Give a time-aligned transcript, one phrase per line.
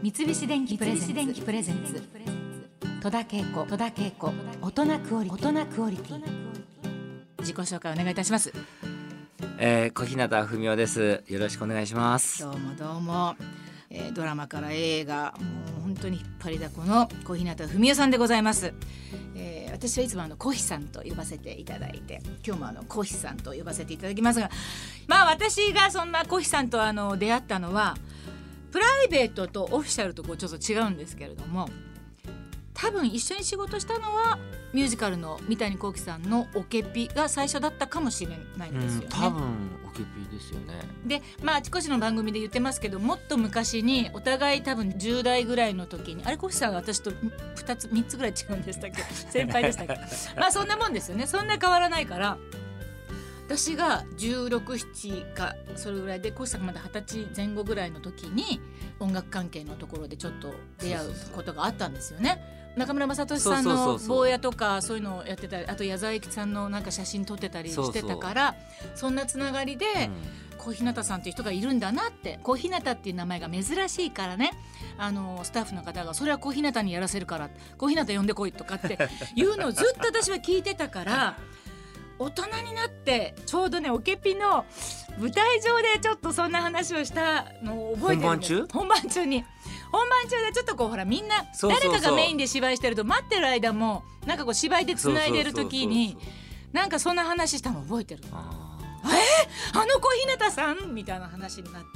[0.00, 2.00] 三菱電機プレゼンツ。
[3.02, 4.32] 戸田恵子戸田恵子。
[4.62, 5.48] 大人クオリティ。
[5.48, 6.22] 大人クオリティ。
[7.40, 8.52] 自己紹介お願いいたします。
[9.58, 11.24] えー、小日向文雄です。
[11.26, 12.42] よろしくお願いします。
[12.42, 13.34] どうもどうも、
[13.90, 18.74] えー、ドラマから映画もう本当に引っ張りだこの小日向文世さんでございます、
[19.34, 24.50] えー、私はいつもあの小日さんと呼ばせていただいて今日もあの小日さんと呼ばせていただきますが
[25.06, 27.96] まあ私がそんな小日さんとあの出会ったのは
[29.04, 31.68] イベートとオフィシャルとこうちょっと違うんですけれども
[32.74, 34.38] 多分一緒に仕事したのは
[34.72, 39.06] ミュージカルの三谷幸喜さんの「オケピ」が最初だったかもしれないんですよね。
[39.10, 39.42] 多分
[39.86, 40.74] オケピですよね。
[41.04, 49.02] でまああちこちの番組で言ってますけどもっと昔にお互い多分10代ぐらいの時にあれコシさんは私と2つ3つぐらい違うんでしたっけ？
[49.28, 49.94] 先輩でしたっけ？
[50.38, 52.38] まあそんなもんですよねそんな変わらないから
[53.48, 58.60] 私が1617かそれぐらいでコシさんがまだ二十歳前後ぐらいの時に
[59.00, 62.42] 音楽関係のところでちょっと出会うことがあったんですよね。
[62.76, 68.54] 中村雅俊さんの坊やとかそういうのをやってたりあと矢沢永吉さんのなんか写真撮ってたりしてたから
[68.94, 69.86] そんなつながりで、
[70.58, 74.50] 小日向さんっていう人がいるんだなって小日向っていう名前が珍しいからね。
[74.98, 77.48] あのスタッフの方がそれは小日向にやらせるから
[77.78, 78.98] 小日向呼んでこいとかって
[79.34, 81.38] いうのをずっと私は聞いてたから
[82.18, 84.64] 大人になってちょうどねオケピの
[85.18, 88.56] 舞台上でちょっとそんな話をしたのを覚えてるんです。
[88.56, 88.68] 本番中？
[88.72, 89.44] 本番中に。
[89.90, 96.18] 本番中でちょっとこうほらみんな誰かがメインで芝居してると待ってる間もなんかこう芝居でつないでる時に
[96.72, 98.22] なんかそんな話したの覚えてる。
[98.32, 98.78] あ
[99.74, 100.94] あの小日向さん？
[100.94, 101.88] みたいな話になって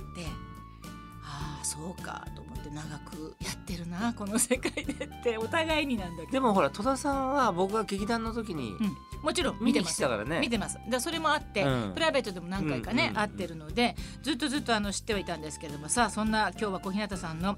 [1.73, 9.97] そうかと思って長くやってるなこの世界でってお互いになんだけど、ーでもほら戸田さんは僕が劇団の時にうん、もちろん見見てます。
[9.97, 10.41] てたからね。
[10.41, 10.79] 見てます。
[10.89, 11.93] だそれもあって、うん。
[11.95, 13.17] プライベートでも何回かね、うんうんうん。
[13.17, 17.57] 会ってるのでずっとずっとあの知ってはいたんですけれどもさあそんな今日は小日向さんの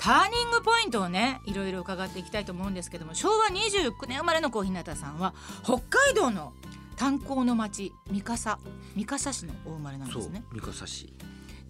[0.00, 6.54] ターニングポイントをねいろいろ伺っていきたいと思うんですけども昭和29年生まれの小日向さんは北海道の
[6.96, 8.58] 炭鉱の町三笠
[8.96, 10.44] 三笠市のお生まれなんですね。
[10.52, 11.12] 三笠市。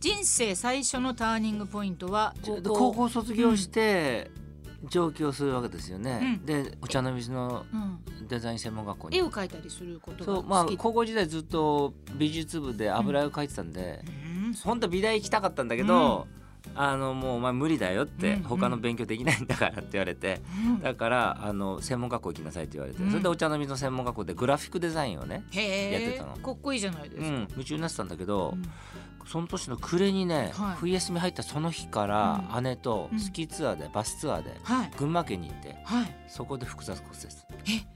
[0.02, 4.32] 人生最初のターニングポイントはで高校卒業して
[4.90, 6.40] 上京するわけですよね。
[6.40, 6.44] うん。
[6.44, 9.18] でお茶の水のうん、デザイン専門学校に。
[9.18, 9.22] 絵。
[9.22, 14.04] を描いたりすることがそうまあ高校時代ずっと美術部で油絵を描いてたんで、
[14.44, 14.54] うん。
[14.54, 16.26] 本当は美大行きたかったんだけど、
[16.74, 18.42] あのもうお前無理だよって、うん。
[18.42, 20.80] 他の勉強できないんだからって言われて、うん。
[20.80, 23.10] だからあの専門学校行きなさいって言われて、うん。
[23.10, 26.36] それでお茶の水の専門学校でグラフィックデザインをね、やってたの。
[26.38, 28.62] かっこいいじゃないですか、うん、夢中になってたんだけど、うん
[29.26, 30.76] その年の暮れにね、はい。
[30.76, 32.64] 冬休み入ったその日からうん。
[32.64, 33.20] 姉とうん。
[33.20, 34.90] スキーツアーで、バスツアーではい。
[34.98, 36.16] 群馬県に行ってはい。
[36.28, 37.26] そこで複雑骨折。
[37.78, 37.86] え？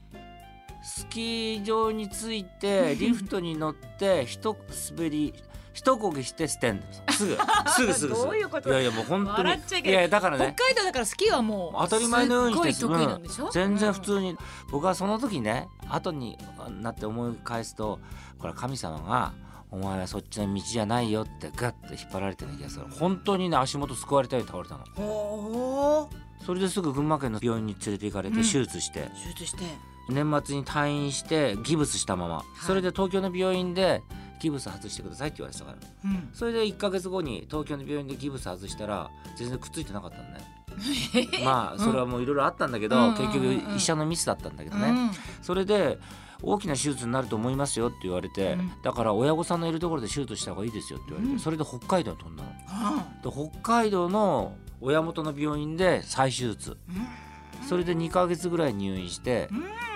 [0.83, 4.55] スキー場に着いて リフトに乗って一
[4.95, 5.33] 滑り
[5.73, 7.37] 一こぎして捨てんすぐ。
[7.69, 8.27] すぐすぐすぐ。
[8.27, 8.69] どういうこと？
[8.69, 9.37] いやいやもう本当に。
[9.37, 9.93] 笑っちゃいけない。
[9.95, 14.05] やいやだから北ね海道だからスキーはもう当たり前のようにしてすっごい得意なんでしょ、全然普うん。
[14.05, 14.37] 通に、
[14.71, 16.37] 僕はその時ね後に
[16.81, 17.99] なって思い返すと
[18.39, 19.33] これ神様が
[19.69, 22.85] 「お前はそっちの道じゃないよ」ってガッて引っ張られてる気がする。
[22.89, 26.09] 本当にね足元すくわれたように倒れたの。
[26.45, 28.43] それですぐ群馬県の病院に連れて行かれてうん。
[28.43, 29.63] 手術して、手術して。
[30.09, 34.01] 年末に退院してギブスしたまま、それで東京の病院で
[34.39, 35.77] ギブス外してくださいって言われてたから。
[36.05, 36.29] うん。
[36.33, 40.57] それで1ヶ月後に東京の病院でギブス外したら全然くっついてなかったのね。
[41.43, 43.65] まあそれはもういろいろあったんだけど、うん結局うんうん。
[43.71, 45.11] うん医者のミスだったんだけどね、うん。
[45.41, 45.99] それで
[46.41, 48.71] 大きな手術になると思いますよって言われて、うん。
[48.81, 51.39] だから親御さんのいるところで手術した方がいいですよって言われて、うん。
[51.39, 52.49] それで北海道に飛んだの。
[52.67, 56.77] はで北海道の親元の病院で再手術。
[56.89, 59.49] あそれで2ヶ月ぐらい入院して、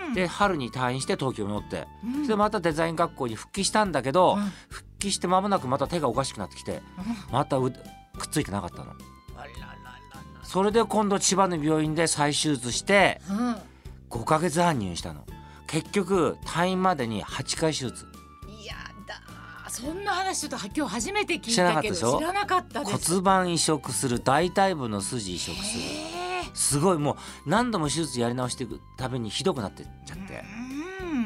[0.07, 0.13] うん。
[0.13, 2.13] で春に退院して東京に乗って、うん。
[2.13, 4.51] それでまたデザイン学校に復帰したんだけど、うん。
[4.69, 6.81] 復帰して間もなくまた手がおかしくなってきて
[7.31, 7.79] またうくっ
[8.29, 8.93] ついてなかったの。
[10.43, 13.55] それで今度千葉の病院で再手術してららうん。
[14.09, 15.25] 5ヶ月半入院したの
[15.71, 18.05] 結局退院までに8回手術。
[18.45, 18.75] いや
[19.07, 19.21] だ
[19.69, 25.83] そんな話ちょっと今日初めて聞いたけど知らなかった骨盤移植する大腿部の筋移植する。
[26.53, 27.13] すごいも
[27.45, 30.43] う何度も手術やり直していくたびにひどくなってっちゃって。
[31.01, 31.19] うん。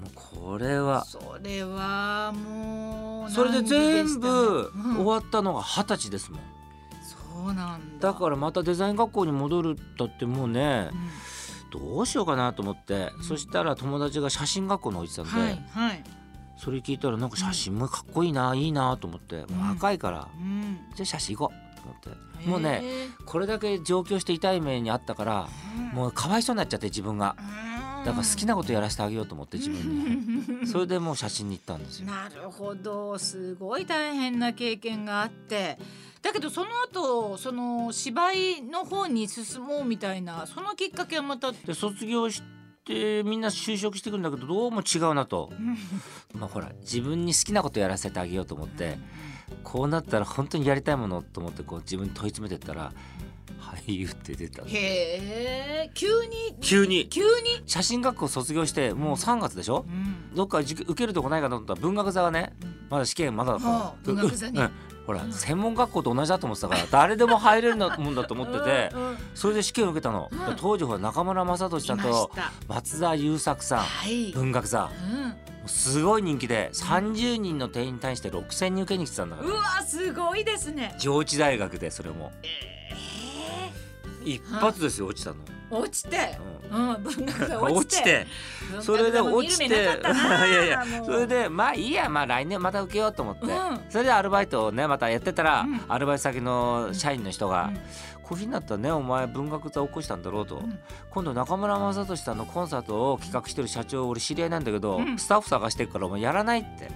[0.00, 6.40] もうこれはそれはもうそれで全部終わったのが二十歳ですもん。
[7.44, 8.12] そうなんだ。
[8.12, 11.31] だからまたデザイン学校に戻るだってもうねうん
[11.72, 13.24] どうしようかなと思ってうん。
[13.24, 16.04] そしたら友達が写真学校の置いてたんで、はいはい。
[16.56, 20.78] それ聞いたらなんか写真もかっこいいないいなと思って若いからうん。
[20.94, 22.48] じゃあ写真行こうと思って。
[22.48, 22.82] もうね
[23.24, 25.48] これだけ上京して痛い目にあったから
[25.94, 27.36] もうかわいそうになっちゃって自分が。
[28.04, 30.66] だから好きなことやらせてあげようと思って自分に。
[30.66, 32.06] それでもう写真に行ったんですよ。
[32.06, 33.16] なるほど。
[33.18, 35.78] すごい大変な経験があって
[36.22, 42.42] だだけどその後その芝居の方に進もうみたいなそのきっかけはまたで卒業し
[42.84, 45.50] てみんな就職してくるんだけどどうも違うなと。
[46.32, 48.98] まあほら自分に好きなことやらせてあげようと思って
[49.62, 52.92] こうなったら本当にやりたいものと思ってこう自分に問い詰めてったら
[53.60, 54.68] 俳優って出たの。
[54.68, 55.90] へえ。
[55.92, 56.56] 急に？
[56.60, 57.08] 急に。
[57.08, 59.84] 急に、写真学校卒業してもう3月でしょ？
[59.86, 60.34] うん。
[60.34, 62.54] どっかじ受けるとこないかなと思ったら文学座はね
[62.88, 64.58] まだ試験まだだったのはあ文学座に。
[64.58, 64.70] うん
[65.06, 65.32] ほらうん。
[65.32, 68.92] 専門学校と同じだと思ってたから 誰でも入れるもんだと思ってて
[69.34, 70.30] それで試験を受けたの。
[70.30, 70.56] うん。
[70.56, 72.30] 当時ほら中村雅俊さんと
[72.68, 74.90] 松田優作さんはい、文学座。
[75.10, 75.34] うん。
[75.66, 79.48] すごい人気で30人の定員に対して6,000人受けに来てたんだから。
[79.48, 80.94] うわすごいですね。
[80.98, 82.32] 上智大学でそれも。
[84.24, 85.36] 一発ですよ落ちたの、
[85.72, 86.38] 落ちて、
[86.70, 88.26] ううん、文学落ちて、
[88.80, 89.66] それで落ちて。
[89.72, 92.08] いやいやそれでまあいいや。
[92.08, 93.80] まあ来年また受けようと思って、うん。
[93.88, 95.80] それでアルバイトをねまたやってたら、うん。
[95.88, 97.74] アルバイト先の社員の人がうん
[98.22, 100.78] 「こういうふうになったらねお前文学座起こしたんだろう」と、ん
[101.10, 105.18] 今度中村雅俊さんのコンサートを企画してる社長俺知り合いなんだけど、うん。
[105.18, 106.90] スタッフ探してるからお前やらないって。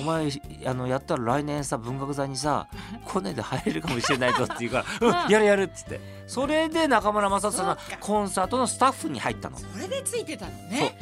[0.00, 0.28] お前
[0.66, 2.66] あのやったら来年さ文学座にさ
[3.06, 6.00] 来ねで入れるかもしれないぞって言うから「うん、やるやる」っつって
[6.32, 9.58] それで中村雅俊さんのそうかコンサートのスタッフに入ったの。
[9.58, 10.96] それでついてたのね。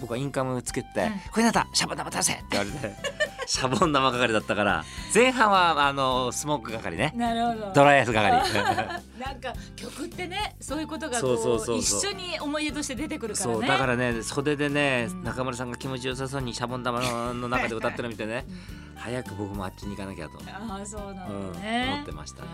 [0.00, 2.96] 僕はインカムつけてうん「これなんだシャボン玉出せ!」って言われて
[3.46, 4.84] シャボン玉係だったから
[5.14, 7.72] 前半はあのスモーク係ねなるほど。
[7.72, 8.30] ドライアイス係
[9.18, 13.54] なんか曲ってね、そういうことがこそうそうそううそう一緒に思い出として出てくるからね。
[13.54, 17.00] そうだからね袖でね、うん中村さんが気持ちよさそうにシャボン玉
[17.32, 18.44] の中で歌ってるの見てね
[18.96, 21.90] 早く僕もあっちに行かなきゃと、ああそうなうんんだね。
[21.94, 22.42] 思ってました。
[22.42, 22.50] はい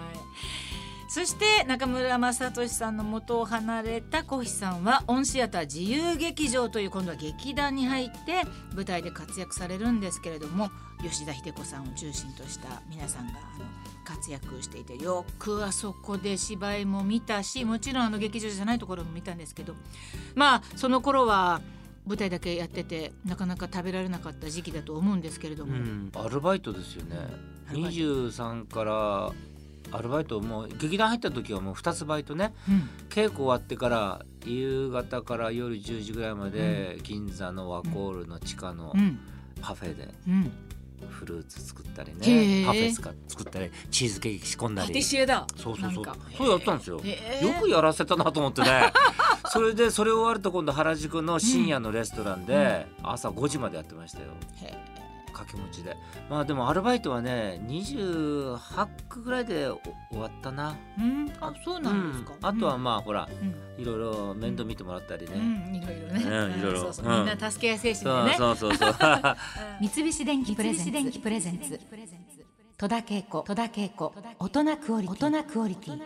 [1.13, 8.45] そして中村雅俊さんの元を離れた小日さんはオンシアター自由劇場という今度は劇団に入って
[8.75, 10.71] 舞台で活躍されるんですけれども
[11.03, 13.67] 吉田秀子さんを中心とした皆さんがあの
[14.07, 19.75] 活躍していてよくあそこで芝居も見たしもちろんあの劇場じゃないところも見たんですけど
[20.35, 21.61] まあその頃は
[22.07, 27.17] 舞台だけやっててなかなか食べられなかった時期だと思うんですけれども、うん、アルバイトですよね。
[27.69, 28.01] アルバイト。
[28.01, 29.33] 23から
[29.93, 32.55] アルバイトもう劇団入った時はもう2つバイトね。
[32.69, 32.89] うん。
[33.09, 39.19] 稽古終わってから夕方から夜10時ぐらいまで銀座のワコールの地下のうん。
[39.61, 40.51] パフェでうん、
[41.09, 45.47] フルーツ作ったりねパフェ作ったりチーズケーキ仕込んだパティりシエだ。
[45.57, 46.05] そうそうそう。
[46.37, 46.97] そうやったんですよ。
[46.97, 47.03] よ
[47.61, 48.93] くやらせたなと思ってね。
[49.53, 54.27] それでそれ終わると今度原宿の深夜のレストランで朝5時までやってましたよ。
[54.63, 54.77] へ
[55.33, 55.97] 掛け持ちで。
[56.31, 59.81] まあでもアルバイトはね28区ぐらいでお
[60.11, 60.77] 終わったな。
[60.99, 62.33] うん、あ、そうなんですか？
[62.41, 62.47] うん。
[62.47, 66.25] あとはまあほらうん、いろいろ面倒見てもらったりね、うん、いろいろね。
[66.25, 66.81] うんいろいろ。
[66.81, 68.37] そうそみんな助け合い精神そうでね。
[68.37, 68.93] そうそうそうう。
[68.93, 68.97] ん
[69.89, 71.19] 三菱電機プレゼンツ。
[71.21, 71.81] プレゼンツ。
[72.79, 73.43] 戸田恵子。
[73.47, 74.13] 戸田恵子。
[74.41, 75.27] 大人クオリティ。
[75.27, 76.03] 大人クオリティ